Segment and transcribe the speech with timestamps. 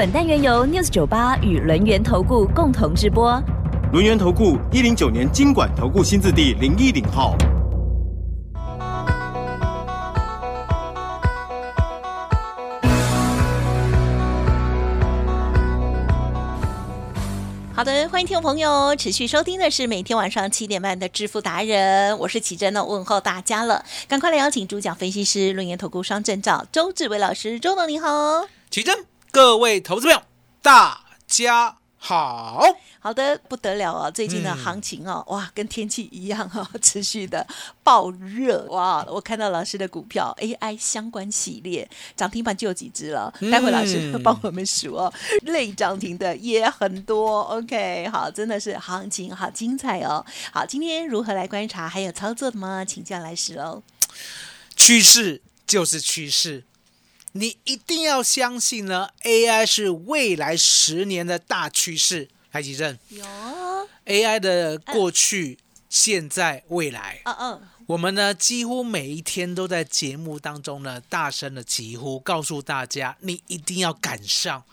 [0.00, 3.38] 本单元由 News 九八与轮源投顾共同直播。
[3.92, 7.36] 轮源投顾一零九年经管投顾新字第零一零号。
[17.74, 28.94] 好的，欢迎听众朋友持续收听的是每天晚上七点半的致富达人，我是奇珍呢，问候大家了，赶快来邀请主讲分析师论研投顾双证照周志伟老师，周董你好，奇珍，
[29.32, 30.22] 各位投资朋友，
[30.60, 32.60] 大家好。
[32.98, 34.10] 好的，不得了啊！
[34.10, 37.46] 最近的行情哦，哇，跟天气一样哈，持续的
[37.84, 39.06] 爆热哇！
[39.08, 45.12] 我看到老师的股票 AI 相关系列涨停板就有几只了，待会老师帮我们数哦，
[45.46, 47.42] 类涨停的也很多。
[47.42, 50.26] OK，好，真的是行情好精彩哦。
[50.52, 52.84] 好，今天如何来观察还有操作的吗？
[52.84, 53.80] 请教来师哦。
[54.74, 56.64] 趋势就是趋势，
[57.32, 62.28] 你一定要相信呢，AI 是未来十年的大趋势。
[62.50, 63.24] 海吉镇有。
[64.06, 65.58] AI 的过去、
[65.88, 74.64] 现在、未来，嗯嗯，我们呢几乎每一天都在节目当中呢大声的疾呼，告诉大家你一定要赶上，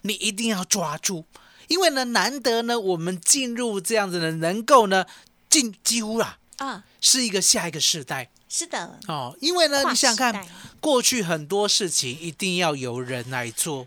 [0.00, 1.26] 你一定要抓住，
[1.68, 5.04] 因为呢难得呢我们进入这样子呢能够呢
[5.50, 10.46] 进几乎啦啊，是一个下一个世代是的，哦，因为呢你想想看，
[10.80, 13.86] 过去很多事情一定要由人来做，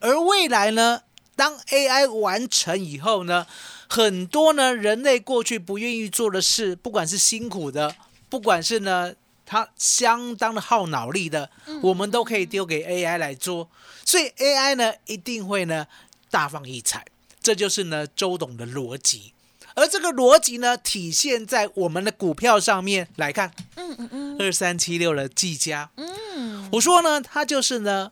[0.00, 1.02] 而未来呢？
[1.34, 3.46] 当 AI 完成以后呢，
[3.88, 7.94] 很多呢人类过去不愿意做的事，不管是辛苦的，
[8.30, 9.12] 不管是呢
[9.44, 11.50] 它相当的耗脑力的，
[11.82, 13.68] 我们都可以丢给 AI 来做。
[14.02, 15.86] 所以 AI 呢一定会呢
[16.30, 17.04] 大放异彩，
[17.42, 19.34] 这就是呢周董的逻辑。
[19.76, 24.36] 而这个逻辑呢，体现在我们的股票上面来看，嗯嗯嗯。
[24.40, 28.10] 二三七六的技嘉，嗯，我说呢，它就是呢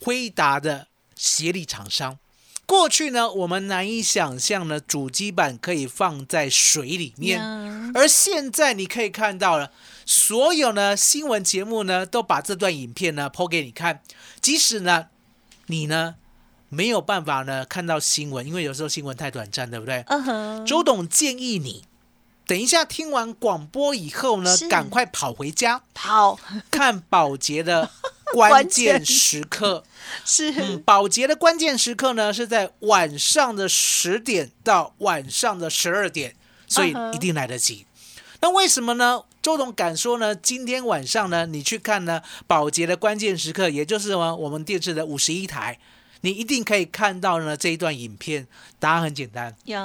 [0.00, 2.18] 辉达的协力厂商。
[2.64, 7.92] 过去呢，我们难以想象呢，主机板可以放在水里面，呀。
[7.94, 9.72] 而现在你可以看到了，
[10.04, 14.02] 所有呢新闻节目呢都把这段影片呢抛给你看，
[14.42, 15.06] 即使呢
[15.66, 16.16] 你呢
[16.68, 20.04] 没有办法呢看到新闻，因为有时候新闻太短暂，对不对？
[20.08, 21.84] 嗯哼，周董建议你，
[22.46, 26.38] 等一下听完广播以后呢，赶快跑回家跑
[26.70, 27.90] 看保洁的
[28.34, 29.84] 关键时刻。
[30.24, 36.34] 是嗯，保洁的关键时刻呢是在晚上的十点到晚上的十二点，
[36.66, 37.86] 所以一定来得及。
[38.40, 39.22] 那为什么呢？
[39.42, 40.34] 周董敢说呢？
[40.34, 45.78] 今天晚上呢，你去看呢保洁的关键时刻，也就是呢我们电视的五十一台，
[46.22, 48.46] 你一定可以看到呢这一段影片。
[48.78, 49.78] 答案很简单，有，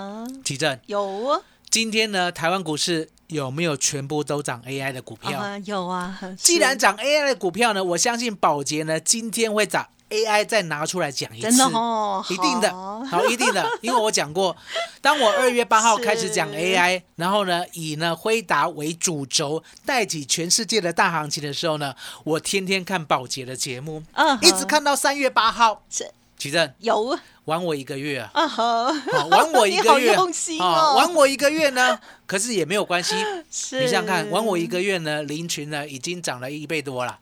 [0.43, 0.79] 提正。
[0.85, 1.29] 有。
[1.29, 5.39] 啊今天呢台湾股市有没有全部都涨 AI 的股票？
[5.39, 13.03] 啊有啊，既然是涨 AI 的股票呢，我相信宝洁呢今天会涨 AI 再拿出来讲一次，真的哦，一定的，好。
[13.03, 14.55] 好，一定的， 因为我讲过，
[15.01, 24.03] 当我二月八号开始讲 AI，然后呢以呢辉达为主轴，带起全世界的大行情的时候呢，我天天看宝洁的节目，
[24.43, 28.29] 一直看到三月八号，是奇正有玩我一个月啊。
[28.33, 28.91] 啊，好。
[29.29, 30.21] 玩我 一个月，啊
[30.59, 33.15] 哦，玩我一个月呢，可是也没有关系。
[33.51, 33.81] 是。
[33.81, 37.17] 你想想看，玩我一个月呢，林群呢已经涨了一倍多了，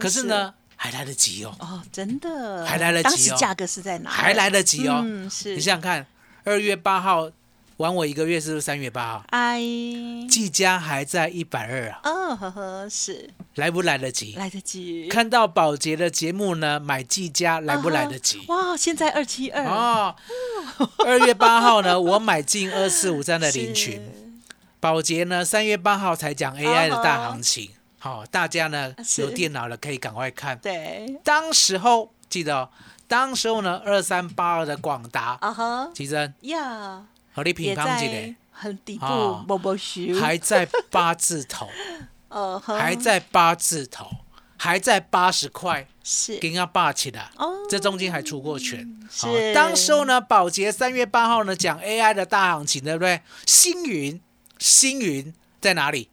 [0.00, 2.64] 可是呢还来得及哦，哦，真的？
[2.66, 3.10] 还来得及哦。
[3.10, 4.10] 当时价格是在哪？
[4.10, 5.00] 还来得及哦。
[5.04, 5.54] 嗯，是。
[5.54, 6.06] 你想想看，
[6.44, 7.30] 二月八号
[7.78, 9.24] 玩我一个月，是不是三月八号？
[9.30, 9.60] 哎，
[10.28, 13.30] 技嘉还在一百二啊，哦呵呵，是。
[13.56, 14.34] 来不来得及？
[14.36, 18.44] 来得及，看到宝洁的节目呢，买技嘉来不来得及？
[18.48, 19.64] 哇，现在二七二。
[19.64, 20.16] 哦，
[21.04, 24.00] 二月八号呢，我买进二四五三的林群，
[24.80, 27.70] 宝洁呢，三月八号才讲 AI 的大行情。
[27.98, 30.58] 好、大家呢有电脑了可以赶快看。
[30.58, 31.20] 对。
[31.22, 32.68] 当时候记得、哦，
[33.06, 35.90] 当时候呢，二三八二的广达，啊哈。
[35.94, 41.68] 其实呀，和你也平康起在来很底部哦摸摸修，还在八字头，
[42.28, 44.06] 呃还在八字头，
[44.56, 46.36] 还在八十块，是。
[46.38, 47.20] 给人家霸起的。
[47.36, 48.86] 哦，这中间还出过拳。
[49.10, 53.20] 好是当时候呢，宝洁三月八号呢讲 AI 的大行情，对不对？
[53.46, 54.20] 星云，
[54.58, 56.08] 星云在哪里？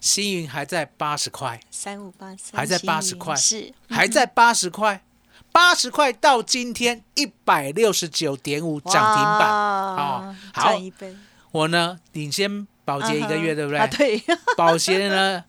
[0.00, 3.36] 星云还在八十块，三五八三，还在八十块。
[3.36, 3.72] 是。
[3.88, 5.04] 还在八十块。
[5.52, 9.48] 八十块到今天一百六十九点五涨停板。
[9.48, 11.14] 好赚一倍，
[11.50, 13.78] 我呢领先保洁一个月，对不对？
[13.78, 14.22] 啊，对，
[14.56, 15.44] 保洁呢，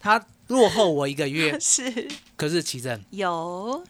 [0.00, 3.84] 它落后我一个月， 是可是奇正有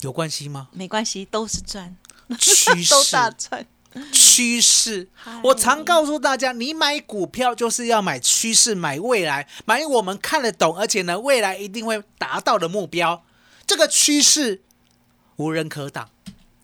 [0.00, 0.68] 有关系吗？
[0.72, 1.96] 没关系，都是赚，
[2.38, 3.66] 趋都势， 大赚。
[4.12, 5.08] 趋势。
[5.42, 13.24] 我常告诉大家，你买股票就是要买趋势，买未来，买我们看得懂，而且呢，未来一定会达到的目标。
[13.66, 14.62] 这个趋势
[15.40, 16.08] 无人可挡。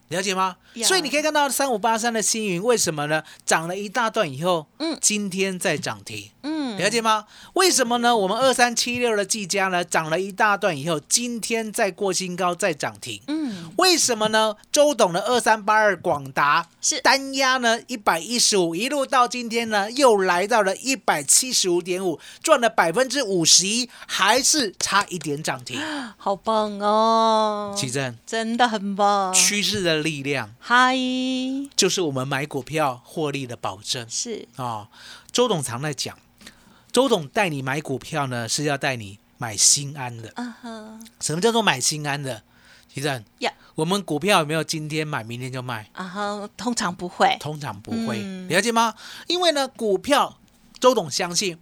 [0.09, 0.57] 了解吗？
[0.85, 3.25] 所以你可以看到三五八三的星云为什么呢？
[3.45, 7.25] 涨了一大段以后，嗯今天在涨停，嗯，了解吗？
[7.55, 8.17] 为什么呢？
[8.17, 13.21] 我们二三七六的技嘉呢，涨了一大段以后，今天再过新高，再涨停。
[13.27, 14.55] 嗯，为什么呢？
[14.71, 25.81] 周董的二三八二广达是单压呢一百一十五，一路到今天呢又来到了一百七十五点五，赚了百分之五十一，还是差一点涨停。
[26.17, 29.35] 好棒哦，奇正，真的很棒。
[29.35, 30.97] 趋势的力量嗨，
[31.75, 34.89] 就是我们买股票获利的保证是啊、哦。
[35.33, 36.17] 周董常在讲，
[36.97, 40.33] 周董带你买股票呢是要带你买心安的。
[40.37, 42.43] 嗯哼，什么叫做买心安的？
[42.89, 45.91] 其正，呀，我们股票有没有今天买明天就卖？
[45.93, 48.95] 啊哈，通常不会，通常不会，嗯了解吗？
[49.27, 50.39] 因为呢，股票
[50.81, 51.59] 周董相信，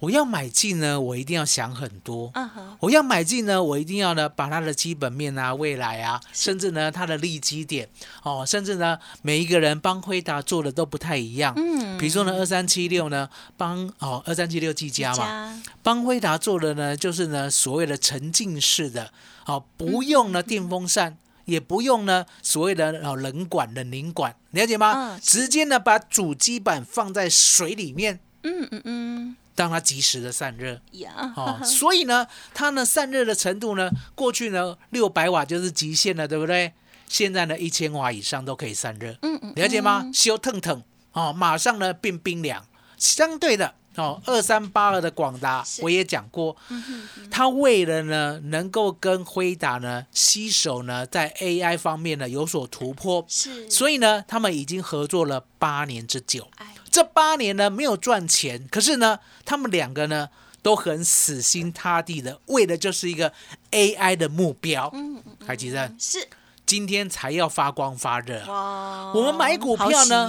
[0.00, 2.30] 我要买进呢，我一定要想很多。
[2.34, 7.88] 嗯哼，我要买进呢，我一定要呢把它的基本面啊、未来啊，甚至呢它的利基点
[8.22, 11.52] 哦，甚至呢每一个人帮辉达做的都不太一样。
[11.56, 19.12] 嗯，比如说呢，二三七六呢帮哦二三七六技嘉嘛，加帮辉达做的呢就是呢所谓的沉浸式的
[19.46, 21.16] 哦，不用嗯呢电风扇。
[21.48, 24.92] 也不用呢，所谓的哦冷管、冷凝管，了解吗？
[24.94, 30.80] 嗯直接呢把主机板放在水里面，嗯嗯嗯，让它及时的散热。
[30.92, 36.72] 呀，哦，所以呢，它呢散热的程度呢，过去呢六百瓦就是极限了，对不对？
[37.08, 40.08] 现在呢一千瓦以上都可以散热，嗯嗯，了解吗？
[40.14, 40.82] 修腾腾
[41.12, 42.64] 哦，马上呢变冰凉。
[42.96, 56.48] 相对的哦，二三八二的广达我也讲过，嗯哼哼它为了呢能够跟辉达呢携手呢在 AI 方面呢有所突破，是，所以呢他们已经合作了八年之久。
[56.56, 60.28] 哎，这八年呢没有赚钱，可是呢，他们两个呢
[60.62, 63.32] 都很死心塌地的，为的就是一个
[63.70, 64.90] AI 的目标。
[64.92, 66.26] 嗯嗯，海基站是，
[66.66, 70.28] 今天才要发光发热，哇，我们买股票呢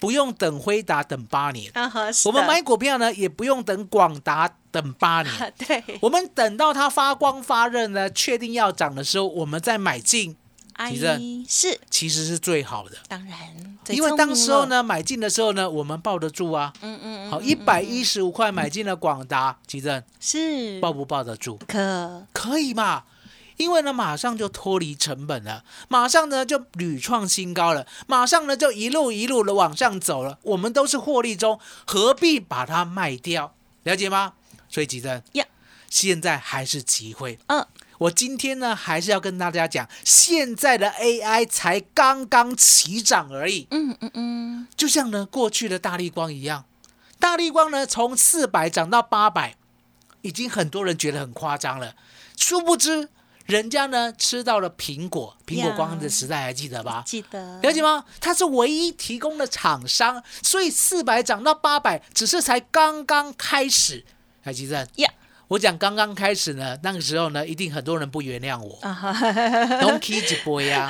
[0.00, 1.72] 不用等辉达等八年，
[2.24, 10.39] 我们买股票呢也不用等广达等八年， 对，我们等到它发光发热呢，确定要涨的时候，我们再买进，阿
[10.88, 12.96] 其实是其实是最好的。
[13.08, 13.38] 当然，
[13.88, 16.72] 因为当时候，呢买进的时候呢，我们抱得住啊。
[16.80, 21.58] 嗯嗯嗯，好，嗯一百一十五块买进了广达，奇正是抱不抱得住？
[21.66, 23.04] 可可以嘛？
[23.56, 30.38] 因为呢，马上就脱离成本了，马上呢就屡创新高了，马上呢就一路一路的往上走了。
[30.42, 33.54] 我们都是获利中，何必把它卖掉？
[33.82, 34.32] 了解吗？
[34.70, 35.44] 所以吉正呀，
[35.90, 37.38] 现在还是机会。
[37.48, 37.66] 嗯，
[38.00, 43.66] 我今天呢还是要跟大家讲，现在的 AI 才刚刚起涨而已。
[43.70, 46.64] 嗯嗯嗯，就像呢过去的大力光一样，
[47.18, 49.54] 大力光呢从四百涨到八百，
[50.22, 51.94] 已经很多人觉得很夸张了。
[52.38, 53.10] 殊不知，
[53.44, 57.02] 人家呢吃到了苹果，苹果光的时代还记得吧？
[57.04, 58.06] 记得了解吗？
[58.18, 64.06] 它是唯一提供的厂商，所以四百涨到八百，只是才刚刚开始。
[64.42, 65.10] 还记得呀
[65.50, 68.78] 我讲刚刚开始呢，那个时候呢，一定很多人不原谅我。
[68.82, 70.88] ，Don't 波呀？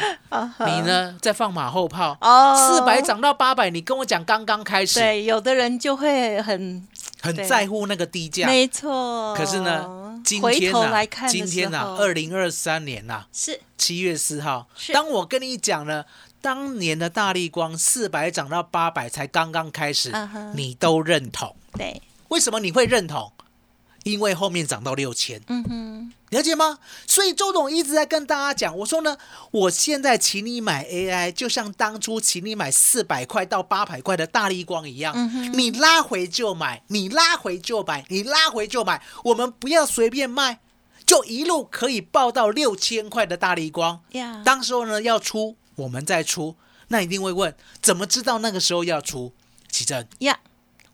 [0.67, 2.15] 你呢在放马后炮？
[2.21, 6.87] 哦四百涨到八百，你跟我讲刚刚开始，对，有的人就会很
[7.23, 8.47] 很在乎那个低价。
[8.47, 16.05] 没错，可是呢，今天呢、今天呢、二零二三年呐、是七月四号是，当我跟你讲呢，
[16.43, 20.13] 当年的大力光四百涨到八百才刚刚开始
[20.55, 21.57] 你都认同。
[21.79, 23.33] 对，为什么你会认同？
[24.05, 26.79] 因为后面涨到六千，嗯哼，了解吗？
[27.07, 29.19] 所以周董一直在跟大家讲，我说呢，
[29.51, 35.53] 我现在请你买 AI，就像当初请你买四百块到八百块的大力光一样，嗯哼。
[35.53, 40.61] 你拉回就买，你拉回就买，你拉回就买，我们不要随便卖，
[41.05, 44.01] 就一路可以报到六千块的大力光。
[44.13, 46.57] 呀，当时候呢要出，我们再出，
[46.89, 49.33] 那一定会问，怎么知道那个时候要出？
[49.71, 50.41] 奇正，呀，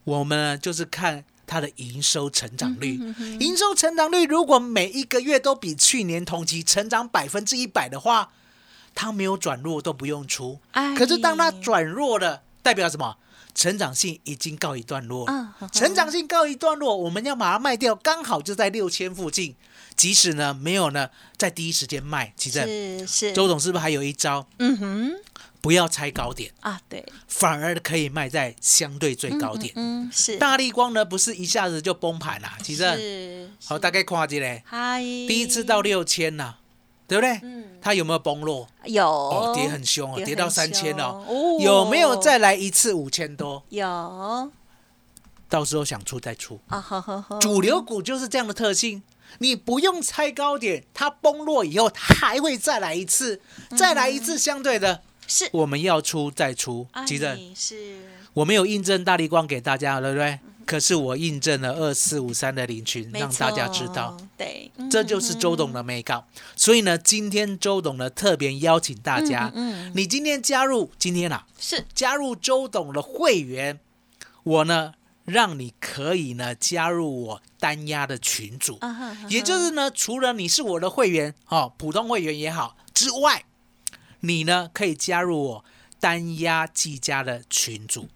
[0.03, 2.99] 我们呢就是看它的营收成长率，
[3.39, 8.29] 营收成长率如果每一个月都比去年同期成长百分之一百的话，
[8.93, 10.59] 它没有转弱都不用出。
[10.71, 13.15] 哎可是当它转弱了，代表什么？
[13.55, 15.33] 成长性已经告一段落了。
[15.33, 19.55] 嗯成长性告一段落，我们要把它卖掉，刚好就在六千附近。
[19.97, 24.47] 即使呢没有呢在第一时间卖，其实是是，周董是不是还有一招？
[24.59, 25.11] 嗯哼
[25.59, 29.73] 不要拆高点，啊，对，反而可以卖在相对最高点。
[29.75, 36.53] 嗯，是大力光呢不是一下子就崩盘啦，其实好大概看一嘞，嗨，第一次到六千呐，
[37.07, 37.39] 对不对？
[37.41, 38.67] 嗯它有没有崩落？
[38.85, 41.57] 有哦，跌很凶哦，跌跌到三千凶哦。
[41.59, 43.63] 有没有再来一次五千多？
[43.69, 44.51] 有
[45.49, 46.59] 到时候想出再出。
[46.67, 46.79] 啊？
[46.81, 49.01] 呵呵呵，主流股就是这样的特性，
[49.39, 53.41] 你不用猜高点，它崩落以后，它还会再来一次，
[53.77, 56.87] 再来一次相对的，是我们要出再出。
[56.91, 57.97] 哎急着，是
[58.33, 60.39] 我没有印证大力光给大家，对不对？
[60.65, 64.17] 可是我印证了二四五三的领群，让大家知道。
[64.17, 66.21] 错，对，这就是周董的美感。
[66.57, 73.79] 所以呢，今天周董呢特别邀请大家，嗯，你今天加入今天啊，是加入周董的会员，
[74.43, 74.93] 我呢
[75.27, 78.79] 让你可以呢加入我单压的群组，
[79.27, 83.43] 也就是呢，除了你是我的会员哦，普通会员也好之外，
[84.21, 85.65] 你呢可以加入我
[85.99, 88.07] 单压技嘉的群组，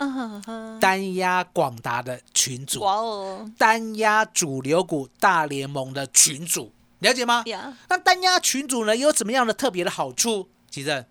[0.80, 3.52] 单压广达的群组，哇哦。
[3.58, 7.44] 单压主流股大联盟的群组，了解吗？
[7.48, 10.48] 呀，那单压群组呢有怎么样的特别的好处？
[10.70, 11.06] 其实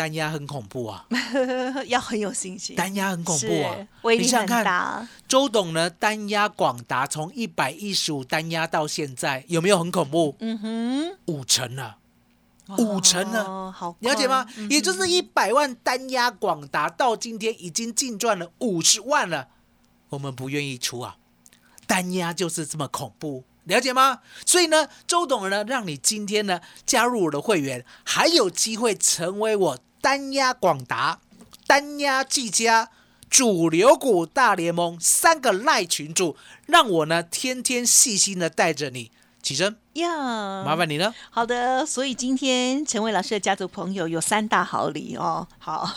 [0.00, 1.04] 单压很恐怖啊，
[1.88, 10.34] 要很有信心，单压很恐怖啊，威力很你想想看，大，周董呢单压广达从一百一十五单压到现在，有没有很恐怖？
[10.40, 11.98] 嗯哼，五成了。
[12.78, 14.46] 五成呢哦，好了解吗？
[14.56, 19.48] 嗯也就是一百万单压广达到今天已经净赚了五十万了，
[20.08, 21.16] 我们不愿意出啊，
[21.86, 24.20] 单压就是这么恐怖，了解吗？
[24.46, 31.18] 所以呢，周董呢，让你今天呢加入我的会员，还有机会成为我单压广达、
[31.66, 32.90] 单压技嘉、
[33.28, 39.10] 主流股大联盟三个赖群主，让我呢天天细心的带着你。
[39.42, 41.14] 起身，呀，麻烦你了。
[41.30, 45.48] 好的，所以今天陈伟老师的家族朋友有三大好礼哦。
[45.58, 45.88] 好，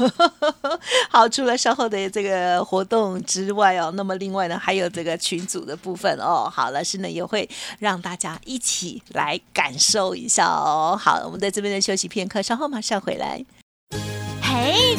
[1.12, 6.50] 好，除了稍后的这个活动之外哦，那么另外呢还有这个群组的部分哦。
[6.50, 7.48] 好，老师呢也会
[7.80, 10.98] 让大家一起来感受一下哦。
[10.98, 13.44] 好，我们在这边的休息片刻，稍后马上回来。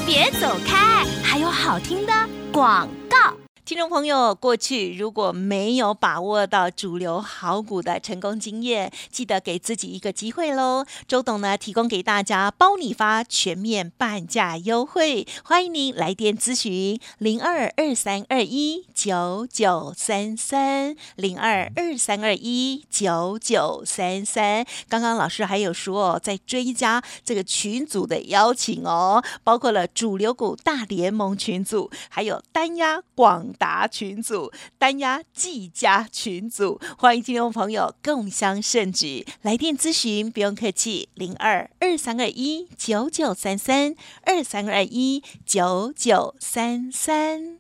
[0.07, 2.13] 别走开，还有好听的
[2.53, 3.44] 广告。
[3.67, 10.85] 听众朋友，过去如果没有把握到主流好股的成功经验，记得给自己一个机会喽。
[11.09, 24.67] 周董呢提供给大家包你发全面半价优惠，欢迎您来电咨询零二二三二一九九三三零二二三二一九九三三。
[24.91, 47.59] 刚刚老师还有说哦，在追加这个群组的邀请哦，包括了主流股大联盟群组，还有单压广达群组、单压技嘉群组，欢迎听众朋友共襄盛举，来电咨询不用客气，零二二三二一九九三三二三二一九九三三。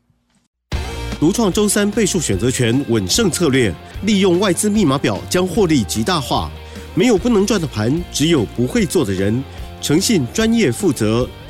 [1.20, 3.72] 独创周三倍数选择权稳胜策略，
[4.02, 6.50] 利用外资密码表将获利极大化。
[6.94, 9.42] 没有不能赚的盘，只有不会做的人。
[9.80, 11.28] 诚信、专业、负责，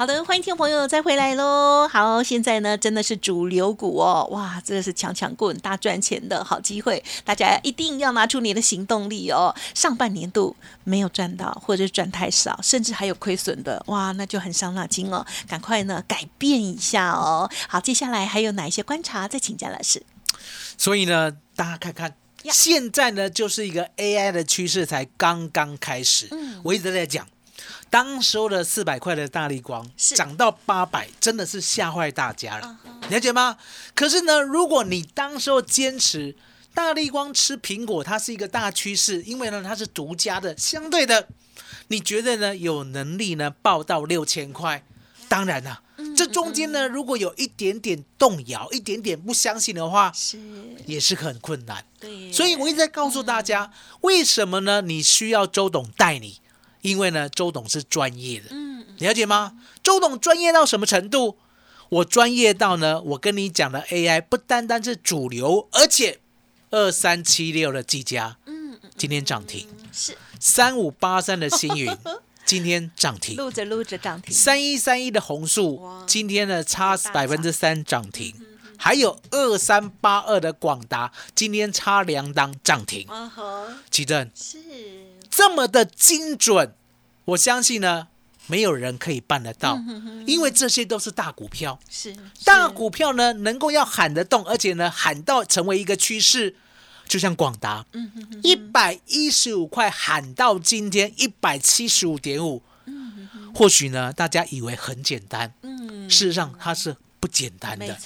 [0.00, 1.86] 好的，欢迎听众朋友再回来喽。
[1.86, 9.54] 好，现在呢真的是主流股哦，哇，真的是强强棍大赚钱的好机会，大家一定要拿出你的行动力哦。
[9.74, 15.22] 上半年度没有赚到，或者是赚太少，甚至还有亏损的，哇，那就很伤脑筋哦。
[15.46, 17.50] 赶快呢改变一下哦。
[17.68, 19.28] 好，接下来还有哪一些观察？
[19.28, 20.02] 再请教老师。
[20.78, 22.08] 所以呢，大家看看，
[22.44, 26.26] 呀现在呢就是一个 AI 的趋势才刚刚开始。
[26.30, 27.26] 嗯我一直在讲，
[27.88, 33.56] 当时候的四百块的大力光涨到八百，真的是吓坏大家了，了解吗？
[33.94, 36.36] 可是呢，如果你当时候坚持
[36.74, 41.28] 大力光吃苹果，它是一个大趋势，因为呢它是独家的，相对的，
[41.88, 44.84] 你觉得呢有能力呢报到六千块？
[45.28, 50.38] 当然啦、嗯这中间呢，如果有一点点动摇，一点点不相信的话，是，
[50.86, 51.84] 也是很困难。
[52.00, 54.80] 对，所以我一直在告诉大家，为什么呢？
[54.82, 56.40] 你需要周董带你，
[56.82, 59.54] 因为呢，周董是专业的，嗯，了解吗？
[59.82, 61.36] 周董专业到什么程度？
[61.88, 66.20] 我专业到呢，我跟你讲的 AI 不单单是主流，而且
[66.70, 70.16] 二三七六的技嘉，嗯，嗯今天涨停；是。
[70.38, 71.94] 三五八三的星云，
[72.46, 78.32] 今天涨停；录着录着涨停，三一三一的红树，今天呢差百分之三涨停；
[78.78, 83.06] 还有二三八二的广达，今天差两档涨停。
[83.08, 84.30] 啊哈，奇正。
[84.34, 84.58] 是，
[85.30, 86.74] 这么的精准，
[87.24, 88.08] 我相信呢，
[88.48, 89.78] 没有人可以办得到，
[90.26, 91.78] 因为这些都是大股票。
[91.88, 96.56] 是大股票呢，能够要喊得动，而且呢，喊到成为一个趋势，
[97.06, 97.86] 就像广达，
[98.42, 102.62] 一百一十五块喊到今天一百七十五点五，
[103.54, 107.96] 或许呢，大家以为很简单，嗯，事实上它是不简单的。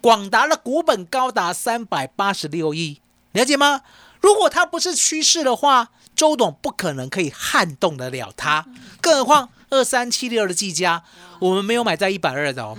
[0.00, 3.00] 广达的股本高达三百八十六亿，
[3.32, 3.80] 了解吗？
[4.26, 8.66] 如果它不是趋势的话，周董不可能可以撼动得了它。
[9.00, 11.04] 更何况二三七六的技嘉，
[11.38, 12.76] 我们没有买在一百二的哦，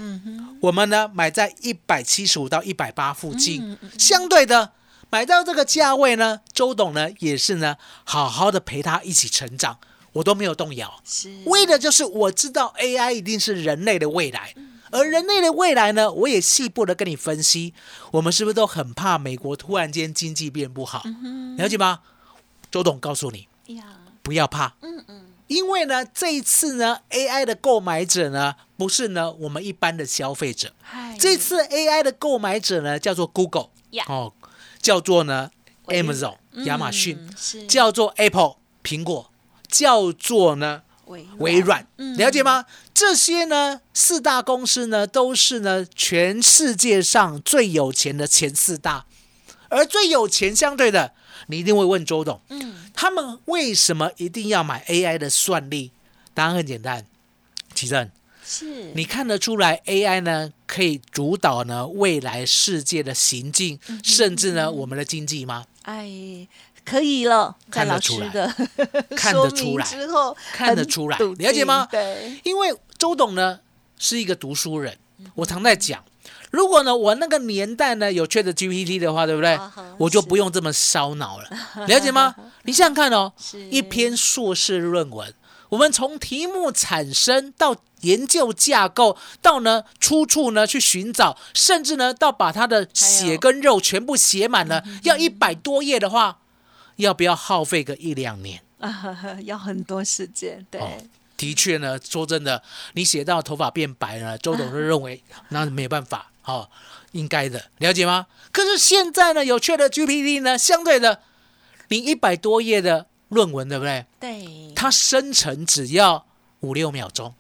[0.60, 4.74] 我们呢买在一百七十五到一百八附近，相对的。
[5.10, 9.80] 买到这个价位呢，周董呢也是呢，好好的陪他一起成长，
[10.12, 11.00] 我都没有动摇。
[11.06, 11.34] 是。
[11.46, 14.54] 为的就是我知道 AI 一定是人类的未来，
[14.92, 17.74] 而人类的未来呢，我也细部的跟你分析，
[18.12, 21.04] 我们是不是都很怕美国突然间经济变不好？
[21.58, 22.00] 了解吗？
[22.70, 23.48] 周董告诉你，
[24.22, 34.04] 不要怕，嗯嗯，因为呢，这一次呢，AI 的购买者呢，不是呢我们一般的消费者，嗨，这次 AI 的购买者呢，叫做 Google，呀。
[34.10, 34.34] 哦，
[34.82, 35.50] 叫做呢
[35.88, 37.66] Amazon 亚马逊，嗯是。
[37.68, 39.32] 叫做 Apple 苹果，
[39.70, 42.16] 叫做呢微微软，嗯。
[42.18, 42.66] 了解吗？
[42.94, 49.06] 这些呢四大公司呢都是呢全世界上最有钱的前四大，
[49.70, 51.14] 而最有钱相对的，
[51.48, 55.92] 你一定会问周董，嗯，他们为什么一定要买 AI 的算力？
[56.34, 57.06] 答案很简单，
[57.74, 58.10] 奇正，
[58.46, 58.92] 是。
[58.94, 65.66] 你看得出来 AI 呢可以主导呢未来世界的行进，嗯甚至呢我们的经济吗？
[65.84, 66.48] 哎，
[66.88, 71.86] 可以了，在老 看得出来师的看得出来之后，看得出来了解吗？
[71.92, 73.60] 对，因为周董呢
[74.00, 74.98] 是一个读书人，
[75.36, 76.02] 我常在讲，
[76.50, 79.56] 如果呢我那个年代呢有 Chat GPT 的话，对不对？
[79.56, 79.74] 啊？
[79.98, 81.50] 我就不用这么烧脑了，
[81.88, 82.34] 了解吗？
[82.64, 83.34] 你想想看哦，
[83.70, 85.34] 一篇硕士论文，
[85.70, 96.38] 我们从题目产生到研究架构，到呢出处呢去寻找，甚至呢到把它的血跟肉全部写满了，要一百多页的话，
[96.98, 98.62] 要不要耗费个一两年？
[98.80, 100.92] 啊， 要很多时间，对，哦
[101.36, 102.62] 的确呢，说真的，
[102.94, 106.70] 你写到头发变白了，周董就认为 那没办法，哦，
[107.12, 108.26] 应该的，了解吗？
[108.52, 111.22] 可是现在呢，有缺的 GPT 呢，相对的，
[111.90, 114.06] 你一百多页的论文，对不对？
[114.20, 116.26] 对，它生成只要
[116.62, 117.36] 五六秒钟，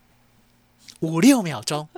[1.00, 1.90] 五六秒钟，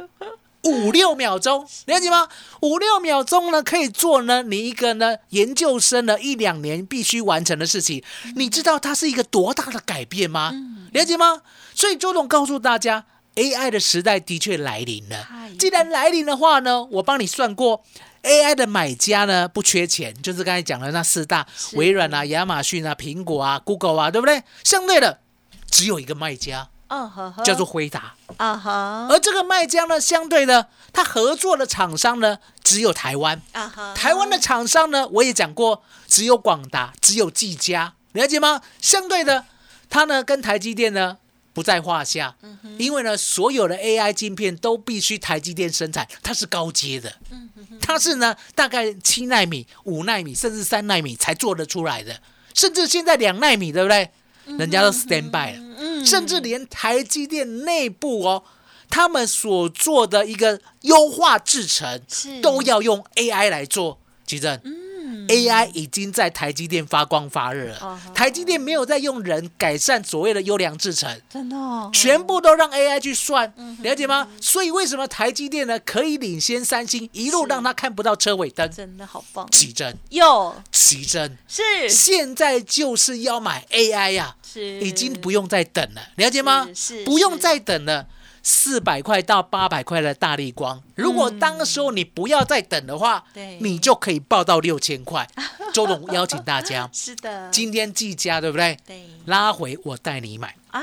[0.64, 2.28] 五六秒钟，了解吗？
[2.62, 8.04] 五六秒钟呢，可以做呢你一个呢研究生呢一两年必须完成的事情。
[8.36, 10.54] 你知道它是一个多大的改变吗？
[10.92, 11.42] 了解吗？
[11.74, 15.28] 所以周董告诉大家，AI 的时代的确来临了。
[15.58, 17.84] 既然来临的话呢，我帮你算过。
[18.22, 24.44] AI 的买家呢不缺钱，就是刚才讲的那四大，微软啊、亚马逊啊、苹果啊、Google 啊，对不对？
[24.66, 25.20] 相对的，
[25.72, 26.68] 只有一个卖家，
[27.44, 28.14] 叫做辉达。
[28.38, 33.42] 啊哈，而这个卖家呢，相对的，他合作的厂商呢，只有台湾。
[33.52, 38.62] 啊哈，台湾的厂商呢，我也讲过，只有广达，只有技嘉，了解吗？
[38.82, 39.46] 相对的，
[39.90, 41.18] 他呢跟台积电呢
[41.54, 42.36] 不在话下，
[42.78, 47.14] 因为呢所有的 AI 晶片都必须台积电生产，它是高阶的，
[47.82, 52.22] 它是呢大概七纳米、五纳米甚至三纳米才做得出来的，
[52.54, 54.10] 甚至现在两纳米，对不对？
[54.58, 58.44] 人家都 stand by 了，甚至连台积电内部哦。
[58.90, 62.02] 他们所做的一个优化制程，
[62.42, 64.00] 都要用 AI 来做。
[64.26, 64.60] 吉正、
[65.28, 67.78] a i 已经在台积电发光发热了。
[67.82, 74.28] 哦台积电没有在用人改善所谓的优良制程，真的哦，全部都让 AI 去算，了解吗？
[74.42, 78.70] 所以为什么台积电呢可以领先三星，一路是让它看不到车尾灯？
[78.70, 81.90] 真的好棒，奇珍，有奇珍，是。
[81.90, 86.68] 现在就是要买 AI 呀、是，已经不用再等了，了解吗？
[87.06, 88.08] 不用再等了。
[88.42, 95.28] 四百块到八百块的大力光，如果当时候你不要再等的话，对你就可以报到六千块。
[95.74, 98.78] 周董邀请大家，是的，今天技嘉对不对？
[98.88, 100.56] 对拉回我带你买。
[100.72, 100.82] 啊，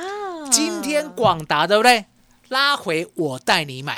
[0.52, 2.04] 今天广达对不对？
[2.48, 3.96] 拉回我带你买。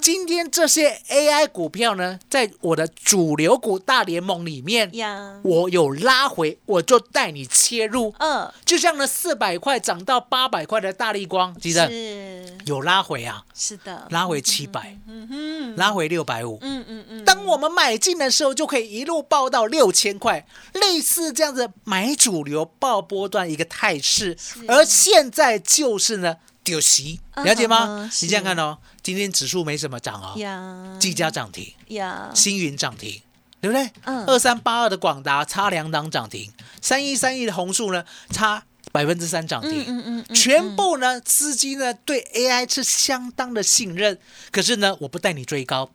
[0.00, 8.14] 今天这些 AI 股票呢，在我的主流股大联盟里面，呀，我有拉回，我就带你切入。
[8.18, 11.88] 嗯，就像呢，四百块涨到八百块的大力光，记得？
[11.88, 12.58] 是。
[12.66, 16.58] 有拉回啊，是的，拉回七百，嗯哼，拉回六百五。
[16.60, 24.36] 嗯嗯嗯，当我们买进的时候，就可以一路报到六千块，类似这样子买主流报波段一个态势。
[24.66, 26.36] 而现在就是呢，
[26.68, 27.86] 丢席，嗯了解吗？
[27.88, 28.04] 嗯？
[28.04, 33.22] 你是这样看哦，今天指数没什么涨哦，呀，技嘉涨停，呀，星云涨停，
[33.62, 33.90] 对不对？
[34.04, 34.26] 嗯。
[34.26, 36.52] 二三八二的广达差两档涨停，
[36.82, 44.18] 三一三一的红树呢差百分之三涨停，嗯嗯嗯嗯全部呢资金呢对 AI 是相当的信任，
[44.50, 45.90] 可是呢我不带你追高，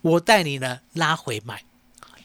[0.00, 1.62] 我带你呢拉回买，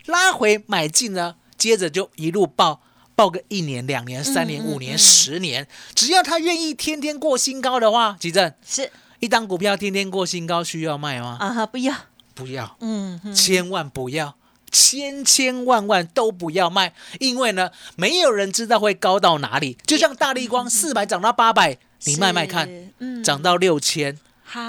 [0.05, 2.81] 拉回买进呢，接着就一路报。
[3.17, 8.91] 报个一年、两年、三年、五年、嗯十年，只要他愿意天天过新高的话，吉正是。
[9.19, 11.37] 一档股票天天过新高，需要卖吗？
[11.39, 11.95] 啊哈，不要，
[12.35, 12.77] 不要。
[12.79, 13.33] 嗯嗯。
[13.33, 14.37] 千万不要，
[14.71, 19.75] 千千万万都不要卖，因为呢，没有人知道会高到哪里。
[19.87, 22.69] 就像大力光四百涨到八百，你卖卖看，
[23.23, 24.21] 涨到六千，嗨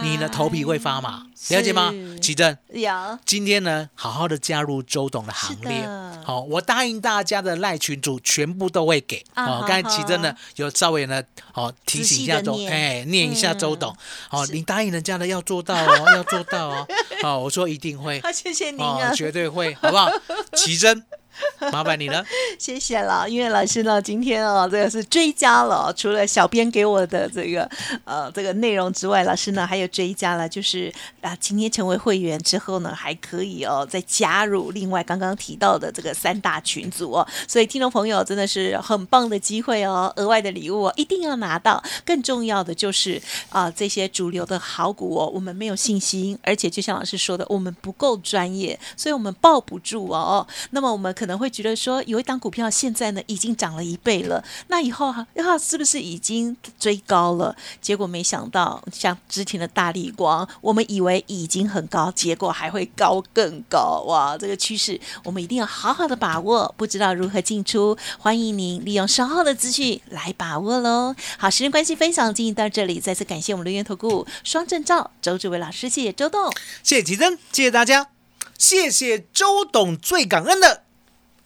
[0.02, 1.92] 你的头皮会发麻，了解吗？
[2.20, 5.86] 奇正，有今天呢，好好的加入周董的行列。
[6.24, 9.24] 好，我答应大家的赖群主全部都会给。
[9.36, 11.22] 哦，啊哈刚才奇正呢有稍微呢，
[11.54, 13.96] 哦提醒一下周，哎，念一下周董。
[14.30, 16.86] 哦，你答应人家的要做到哦，要做到哦。
[17.22, 18.20] 哦，我说一定会。
[18.24, 20.10] 好，谢谢您哦啊，，绝对会，好不好？
[20.54, 21.04] 奇珍，
[21.72, 22.24] 麻烦你了。
[22.59, 27.68] 谢谢了，因为老师呢，今天哦，这个是追加了，除了小编给我的这个
[28.05, 41.83] 呃这个内容之外，老师呢还有追加了，就是啊，今天成为会员之后呢，还可以哦再加入另外刚刚提到的这个三大群组哦，所以听众朋友真的是很棒的机会哦，额外的礼物哦一定要拿到。
[42.05, 43.20] 更重要的就是
[43.51, 50.46] 啊，这些主流的好股哦，我们没有信心，而且就像老师说的，我们不够专业，所以我们抱不住哦。
[50.70, 57.54] 那么我们可可能会觉得说，有一档股票现在呢已经涨了一倍了，那以后哈、啊，是不是已经追高了？
[57.82, 64.38] 结果没想到，像之前的大力光，我们以为已经很高，结果还会高更高哇！
[64.38, 66.74] 这个趋势我们一定要好好的把握。
[66.78, 71.14] 不知道如何进出，欢迎您利用稍后的资讯来把握喽。
[71.36, 76.50] 好，时间关系，分享进行到这里，再次感谢我们留言投顾双证照周志伟老师，谢谢周董。
[76.82, 78.08] 谢谢奇珍，谢谢大家，
[78.56, 80.84] 谢谢周董，最感恩的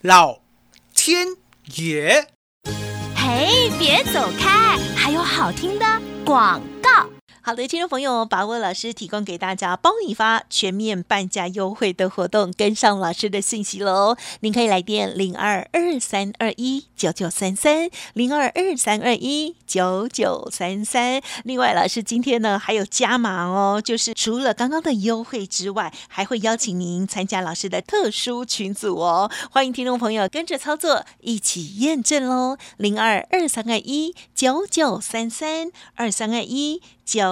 [0.02, 0.40] 老
[0.96, 1.28] 天
[1.76, 2.26] 爷。
[3.14, 5.86] 嘿，别走开，还有好听的
[6.24, 7.08] 广告。
[7.44, 14.16] 好的，听众朋友，把握老师提供给大家包你发全面半价优惠的活动，跟上老师的信息喽。
[14.42, 21.20] 您可以来电零二二三二一九九三三零二二三二一九九三三。
[21.42, 29.28] 另外，老师今天呢还有加码哦，就是除了刚刚的优惠之外，还会邀请您参加老师的特殊群组哦。
[29.50, 32.56] 欢迎听众朋友跟着操作，一起验证喽。
[32.76, 36.80] 零二二三二一九九三三二三二一。
[37.04, 37.31] 九